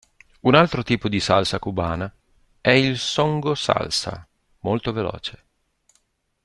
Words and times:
Un 0.39 0.55
altro 0.55 0.81
tipo 0.81 1.07
di 1.07 1.19
salsa 1.19 1.59
cubana 1.59 2.11
è 2.59 2.71
il 2.71 2.97
songo-salsa, 2.97 4.27
molto 4.61 4.91
veloce. 4.93 5.45